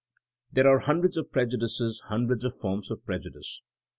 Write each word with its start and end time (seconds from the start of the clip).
There 0.51 0.67
are 0.67 0.79
hundreds 0.79 1.15
of 1.15 1.31
prejudices, 1.31 2.01
hundreds 2.07 2.43
of 2.43 2.55
forms 2.55 2.89
of 2.89 3.05
prejudice. 3.05 3.61